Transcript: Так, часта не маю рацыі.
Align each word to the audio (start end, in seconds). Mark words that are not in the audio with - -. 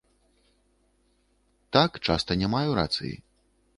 Так, 1.77 1.91
часта 2.07 2.31
не 2.43 2.47
маю 2.55 2.69
рацыі. 2.81 3.15